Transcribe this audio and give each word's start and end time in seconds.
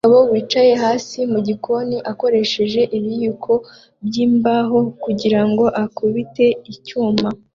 Umugabo 0.07 0.29
wicaye 0.33 0.73
hasi 0.83 1.17
mugikoni 1.31 1.97
akoresheje 2.11 2.81
ibiyiko 2.97 3.53
byimbaho 4.07 4.79
kugirango 5.03 5.65
akubite 5.83 6.45
icyuma 6.73 7.27